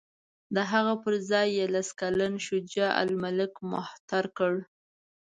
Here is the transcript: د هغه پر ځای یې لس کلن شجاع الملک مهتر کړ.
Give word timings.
د 0.55 0.57
هغه 0.71 0.93
پر 1.03 1.13
ځای 1.29 1.47
یې 1.57 1.65
لس 1.73 1.89
کلن 1.99 2.33
شجاع 2.45 2.91
الملک 3.03 3.53
مهتر 3.71 4.23
کړ. 4.37 4.53